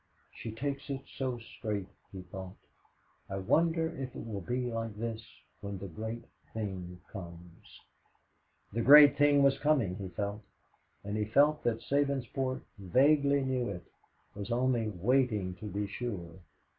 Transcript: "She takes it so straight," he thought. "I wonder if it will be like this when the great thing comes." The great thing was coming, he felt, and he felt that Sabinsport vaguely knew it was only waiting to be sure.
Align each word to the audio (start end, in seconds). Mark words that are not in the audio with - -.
"She 0.33 0.51
takes 0.51 0.89
it 0.89 1.03
so 1.15 1.37
straight," 1.37 1.85
he 2.11 2.23
thought. 2.23 2.55
"I 3.29 3.37
wonder 3.37 3.87
if 3.95 4.15
it 4.15 4.25
will 4.25 4.41
be 4.41 4.65
like 4.71 4.95
this 4.95 5.21
when 5.59 5.77
the 5.77 5.87
great 5.87 6.23
thing 6.55 6.99
comes." 7.13 7.81
The 8.73 8.81
great 8.81 9.15
thing 9.15 9.43
was 9.43 9.59
coming, 9.59 9.97
he 9.97 10.07
felt, 10.09 10.41
and 11.03 11.17
he 11.17 11.25
felt 11.25 11.63
that 11.65 11.81
Sabinsport 11.83 12.61
vaguely 12.79 13.41
knew 13.41 13.69
it 13.69 13.83
was 14.33 14.51
only 14.51 14.87
waiting 14.87 15.53
to 15.57 15.65
be 15.67 15.85
sure. 15.85 16.39